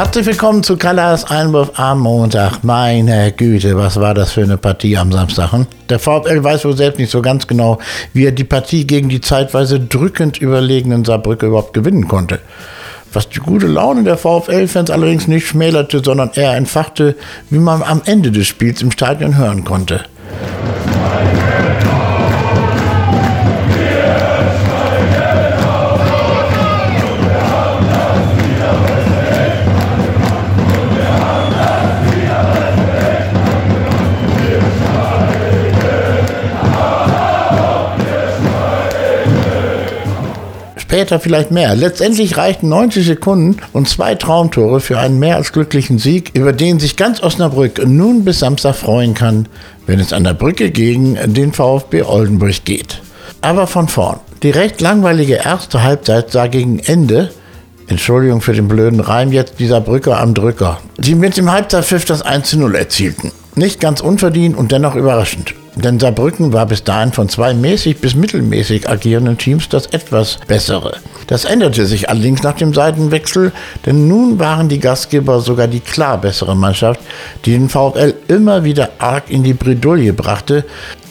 Herzlich 0.00 0.24
willkommen 0.24 0.62
zu 0.62 0.78
Kallas 0.78 1.30
Einwurf 1.30 1.72
am 1.78 2.00
Montag. 2.00 2.64
Meine 2.64 3.32
Güte, 3.32 3.76
was 3.76 4.00
war 4.00 4.14
das 4.14 4.32
für 4.32 4.42
eine 4.42 4.56
Partie 4.56 4.96
am 4.96 5.12
Samstag? 5.12 5.52
Hm? 5.52 5.66
Der 5.90 5.98
VfL 5.98 6.42
weiß 6.42 6.64
wohl 6.64 6.74
selbst 6.74 6.98
nicht 6.98 7.10
so 7.10 7.20
ganz 7.20 7.46
genau, 7.46 7.78
wie 8.14 8.24
er 8.24 8.32
die 8.32 8.44
Partie 8.44 8.86
gegen 8.86 9.10
die 9.10 9.20
zeitweise 9.20 9.78
drückend 9.78 10.38
überlegenen 10.38 11.04
Saarbrücke 11.04 11.44
überhaupt 11.44 11.74
gewinnen 11.74 12.08
konnte. 12.08 12.38
Was 13.12 13.28
die 13.28 13.40
gute 13.40 13.66
Laune 13.66 14.02
der 14.02 14.16
VfL-Fans 14.16 14.90
allerdings 14.90 15.28
nicht 15.28 15.46
schmälerte, 15.46 16.00
sondern 16.02 16.30
eher 16.32 16.56
entfachte, 16.56 17.14
wie 17.50 17.58
man 17.58 17.82
am 17.82 18.00
Ende 18.06 18.30
des 18.30 18.46
Spiels 18.46 18.80
im 18.80 18.92
Stadion 18.92 19.36
hören 19.36 19.64
konnte. 19.64 20.00
Später 40.90 41.20
vielleicht 41.20 41.52
mehr. 41.52 41.76
Letztendlich 41.76 42.36
reichten 42.36 42.68
90 42.68 43.06
Sekunden 43.06 43.58
und 43.72 43.88
zwei 43.88 44.16
Traumtore 44.16 44.80
für 44.80 44.98
einen 44.98 45.20
mehr 45.20 45.36
als 45.36 45.52
glücklichen 45.52 46.00
Sieg, 46.00 46.32
über 46.34 46.52
den 46.52 46.80
sich 46.80 46.96
ganz 46.96 47.22
Osnabrück 47.22 47.80
nun 47.86 48.24
bis 48.24 48.40
Samstag 48.40 48.74
freuen 48.74 49.14
kann, 49.14 49.46
wenn 49.86 50.00
es 50.00 50.12
an 50.12 50.24
der 50.24 50.34
Brücke 50.34 50.72
gegen 50.72 51.16
den 51.32 51.52
VfB 51.52 52.02
Oldenburg 52.02 52.64
geht. 52.64 53.00
Aber 53.40 53.68
von 53.68 53.86
vorn. 53.86 54.18
Die 54.42 54.50
recht 54.50 54.80
langweilige 54.80 55.34
erste 55.34 55.84
Halbzeit 55.84 56.32
sah 56.32 56.48
gegen 56.48 56.80
Ende 56.80 57.30
Entschuldigung 57.86 58.40
für 58.40 58.52
den 58.52 58.66
blöden 58.66 58.98
Reim 58.98 59.30
jetzt 59.30 59.60
dieser 59.60 59.80
Brücke 59.80 60.16
am 60.16 60.34
Drücker, 60.34 60.80
die 60.98 61.14
mit 61.14 61.36
dem 61.36 61.52
Halbzeitpfiff 61.52 62.04
das 62.04 62.22
1 62.22 62.54
0 62.54 62.74
erzielten. 62.74 63.30
Nicht 63.54 63.78
ganz 63.78 64.00
unverdient 64.00 64.56
und 64.56 64.72
dennoch 64.72 64.96
überraschend. 64.96 65.54
Denn 65.82 65.98
Saarbrücken 65.98 66.52
war 66.52 66.66
bis 66.66 66.84
dahin 66.84 67.12
von 67.12 67.28
zwei 67.28 67.54
mäßig 67.54 68.00
bis 68.00 68.14
mittelmäßig 68.14 68.88
agierenden 68.88 69.38
Teams 69.38 69.68
das 69.68 69.86
etwas 69.86 70.38
bessere. 70.46 70.98
Das 71.26 71.44
änderte 71.44 71.86
sich 71.86 72.10
allerdings 72.10 72.42
nach 72.42 72.54
dem 72.54 72.74
Seitenwechsel, 72.74 73.52
denn 73.86 74.08
nun 74.08 74.38
waren 74.38 74.68
die 74.68 74.80
Gastgeber 74.80 75.40
sogar 75.40 75.68
die 75.68 75.80
klar 75.80 76.20
bessere 76.20 76.54
Mannschaft, 76.54 77.00
die 77.44 77.52
den 77.52 77.68
VfL 77.68 78.14
immer 78.28 78.64
wieder 78.64 78.90
arg 78.98 79.30
in 79.30 79.42
die 79.42 79.54
Bredouille 79.54 80.12
brachte 80.12 80.64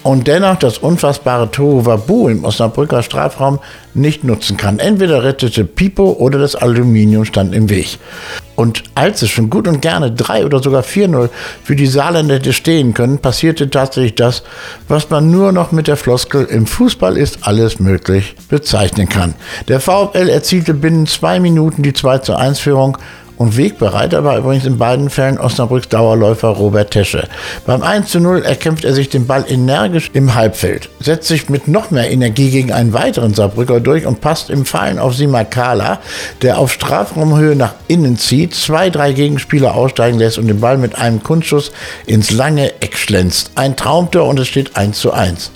und 0.10 0.26
dennoch 0.26 0.56
das 0.56 0.80
unfassbare 0.80 1.52
Tohuwabu 1.52 2.30
im 2.30 2.44
Osnabrücker 2.44 3.04
Strafraum 3.04 3.60
nicht 3.94 4.24
nutzen 4.24 4.58
kann. 4.58 4.80
Entweder 4.80 5.24
rettete 5.24 5.66
Pipo 5.66 6.14
oder 6.14 6.40
das 6.40 6.56
Aluminium 6.56 7.26
stand 7.26 7.54
im 7.54 7.70
Weg. 7.70 8.00
Und 8.56 8.82
als 8.96 9.22
es 9.22 9.30
schon 9.30 9.52
gut 9.52 9.68
und 9.68 9.84
gerne 9.84 10.12
3 10.12 10.46
oder 10.46 10.64
sogar 10.64 10.82
4-0 10.82 11.30
für 11.64 11.76
die 11.76 11.86
Saarländer 11.86 12.36
hätte 12.36 12.54
stehen 12.54 12.96
können, 12.96 13.20
passierte 13.20 13.70
tatsächlich 13.70 14.16
das, 14.16 14.42
was 14.88 15.12
man 15.12 15.30
nur 15.30 15.52
noch 15.52 15.72
mit 15.72 15.88
der 15.88 15.96
Floskel 15.96 16.46
im 16.46 16.66
Fußball 16.66 17.16
ist 17.16 17.44
alles 17.44 17.80
möglich 17.80 18.36
bezeichnen 18.50 19.10
kann. 19.10 19.36
Der 19.68 19.80
VfL 19.80 20.28
erzielte 20.28 20.74
binnen 20.74 21.06
zwei 21.06 21.40
Minuten 21.40 21.84
die 21.84 21.94
2 21.94 22.36
1 22.36 22.58
Führung 22.58 22.98
und 23.40 23.56
Wegbereiter 23.56 24.26
war 24.26 24.38
übrigens 24.38 24.66
in 24.66 24.78
beiden 24.78 25.10
Fällen 25.10 25.40
Osnabrücks 25.40 25.88
Dauerläufer 25.88 26.50
Robert 26.50 26.92
Tesche. 26.92 27.28
Beim 27.66 27.82
1 27.82 28.10
zu 28.10 28.20
0 28.20 28.44
erkämpft 28.44 28.84
er 28.84 28.94
sich 28.94 29.08
den 29.08 29.28
Ball 29.28 29.46
energisch 29.48 30.12
im 30.14 30.36
Halbfeld, 30.36 30.90
setzt 31.00 31.30
sich 31.30 31.48
mit 31.48 31.70
noch 31.70 31.90
mehr 31.90 32.12
Energie 32.12 32.52
gegen 32.52 32.74
einen 32.74 32.92
weiteren 32.92 33.34
Saarbrücker 33.34 33.80
durch 33.80 34.06
und 34.06 34.20
passt 34.20 34.50
im 34.50 34.66
Fallen 34.66 35.00
auf 35.00 35.16
Simakala, 35.16 36.00
der 36.42 36.58
auf 36.58 36.74
Strafraumhöhe 36.74 37.56
nach 37.56 37.76
innen 37.88 38.18
zieht, 38.18 38.54
zwei, 38.54 38.90
drei 38.90 39.14
Gegenspieler 39.14 39.74
aussteigen 39.74 40.20
lässt 40.20 40.38
und 40.38 40.48
den 40.48 40.60
Ball 40.60 40.78
mit 40.78 40.98
einem 40.98 41.24
Kunstschuss 41.24 41.72
ins 42.06 42.32
lange 42.32 42.82
Eck 42.82 42.98
schlänzt. 42.98 43.52
Ein 43.56 43.78
Traumtor 43.78 44.28
und 44.28 44.38
es 44.38 44.50
steht 44.50 44.76
1 44.76 45.00
zu 45.00 45.14
1. 45.14 45.52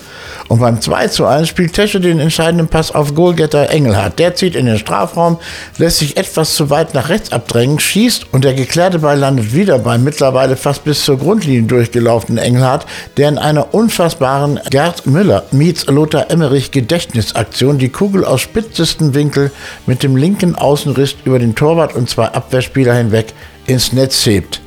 Und 0.47 0.59
beim 0.59 0.81
2 0.81 1.07
zu 1.07 1.25
1 1.25 1.47
spielt 1.47 1.73
Tesche 1.73 1.99
den 1.99 2.19
entscheidenden 2.19 2.67
Pass 2.67 2.93
auf 2.93 3.15
Goalgetter 3.15 3.69
Engelhardt. 3.69 4.19
Der 4.19 4.35
zieht 4.35 4.55
in 4.55 4.65
den 4.65 4.77
Strafraum, 4.77 5.39
lässt 5.77 5.99
sich 5.99 6.17
etwas 6.17 6.55
zu 6.55 6.69
weit 6.69 6.93
nach 6.93 7.09
rechts 7.09 7.31
abdrängen, 7.31 7.72
schießt 7.79 8.27
und 8.31 8.43
der 8.43 8.53
geklärte 8.53 8.99
Ball 8.99 9.17
landet 9.19 9.53
wieder 9.53 9.79
beim 9.79 10.03
mittlerweile 10.03 10.57
fast 10.57 10.83
bis 10.83 11.03
zur 11.03 11.17
Grundlinie 11.17 11.63
durchgelaufenen 11.63 12.43
Engelhardt, 12.43 12.85
der 13.17 13.29
in 13.29 13.37
einer 13.37 13.73
unfassbaren 13.73 14.59
Gerd 14.69 15.05
Müller 15.05 15.43
meets 15.51 15.85
Lothar 15.85 16.31
Emmerich 16.31 16.71
Gedächtnisaktion 16.71 17.77
die 17.77 17.89
Kugel 17.89 18.25
aus 18.25 18.41
spitzesten 18.41 19.13
Winkel 19.13 19.51
mit 19.85 20.03
dem 20.03 20.15
linken 20.15 20.55
Außenriss 20.55 21.15
über 21.25 21.39
den 21.39 21.55
Torwart 21.55 21.95
und 21.95 22.09
zwei 22.09 22.25
Abwehrspieler 22.25 22.95
hinweg 22.95 23.33
ins 23.67 23.93
Netz 23.93 24.25
hebt. 24.25 24.62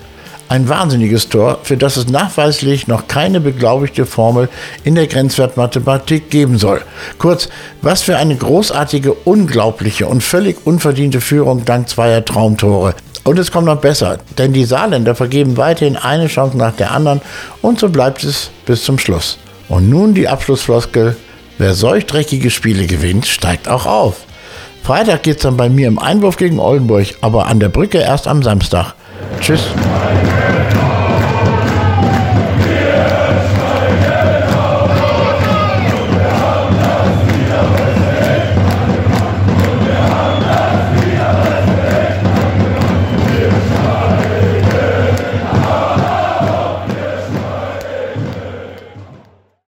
Ein 0.48 0.68
wahnsinniges 0.68 1.28
Tor, 1.28 1.58
für 1.64 1.76
das 1.76 1.96
es 1.96 2.08
nachweislich 2.08 2.86
noch 2.86 3.08
keine 3.08 3.40
beglaubigte 3.40 4.06
Formel 4.06 4.48
in 4.84 4.94
der 4.94 5.08
Grenzwertmathematik 5.08 6.30
geben 6.30 6.56
soll. 6.56 6.82
Kurz, 7.18 7.48
was 7.82 8.02
für 8.02 8.16
eine 8.16 8.36
großartige, 8.36 9.12
unglaubliche 9.12 10.06
und 10.06 10.22
völlig 10.22 10.64
unverdiente 10.64 11.20
Führung 11.20 11.64
dank 11.64 11.88
zweier 11.88 12.24
Traumtore. 12.24 12.94
Und 13.24 13.40
es 13.40 13.50
kommt 13.50 13.66
noch 13.66 13.80
besser, 13.80 14.18
denn 14.38 14.52
die 14.52 14.64
Saarländer 14.64 15.16
vergeben 15.16 15.56
weiterhin 15.56 15.96
eine 15.96 16.28
Chance 16.28 16.56
nach 16.56 16.76
der 16.76 16.92
anderen 16.92 17.20
und 17.60 17.80
so 17.80 17.88
bleibt 17.88 18.22
es 18.22 18.50
bis 18.66 18.84
zum 18.84 19.00
Schluss. 19.00 19.38
Und 19.68 19.90
nun 19.90 20.14
die 20.14 20.28
Abschlussfloskel, 20.28 21.16
wer 21.58 21.74
solch 21.74 22.06
dreckige 22.06 22.50
Spiele 22.50 22.86
gewinnt, 22.86 23.26
steigt 23.26 23.66
auch 23.68 23.86
auf. 23.86 24.18
Freitag 24.84 25.24
geht 25.24 25.38
es 25.38 25.42
dann 25.42 25.56
bei 25.56 25.68
mir 25.68 25.88
im 25.88 25.98
Einwurf 25.98 26.36
gegen 26.36 26.60
Oldenburg, 26.60 27.08
aber 27.20 27.46
an 27.46 27.58
der 27.58 27.68
Brücke 27.68 27.98
erst 27.98 28.28
am 28.28 28.44
Samstag. 28.44 28.94
Tschüss. 29.46 29.70